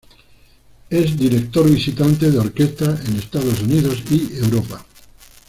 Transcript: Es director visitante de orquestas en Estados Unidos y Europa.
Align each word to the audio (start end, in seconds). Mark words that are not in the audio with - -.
Es 0.89 1.15
director 1.15 1.69
visitante 1.69 2.31
de 2.31 2.39
orquestas 2.39 3.07
en 3.07 3.17
Estados 3.17 3.61
Unidos 3.61 4.01
y 4.09 4.35
Europa. 4.35 4.83